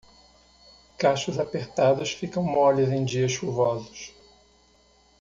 Cachos 0.97 1.37
apertados 1.37 2.11
ficam 2.11 2.41
moles 2.43 2.89
em 2.89 3.05
dias 3.05 3.33
chuvosos. 3.33 4.11